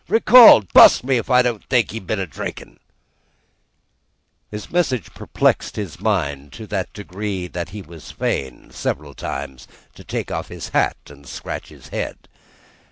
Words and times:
Recalled! 0.07 0.73
Bust 0.73 1.03
me 1.03 1.17
if 1.17 1.29
I 1.29 1.43
don't 1.43 1.63
think 1.65 1.91
he'd 1.91 2.07
been 2.07 2.17
a 2.19 2.25
drinking!" 2.25 2.79
His 4.49 4.71
message 4.71 5.13
perplexed 5.13 5.75
his 5.75 5.99
mind 5.99 6.51
to 6.53 6.65
that 6.65 6.91
degree 6.91 7.45
that 7.45 7.69
he 7.69 7.83
was 7.83 8.09
fain, 8.09 8.71
several 8.71 9.13
times, 9.13 9.67
to 9.93 10.03
take 10.03 10.31
off 10.31 10.47
his 10.47 10.69
hat 10.69 10.97
to 11.05 11.23
scratch 11.27 11.69
his 11.69 11.89
head. 11.89 12.17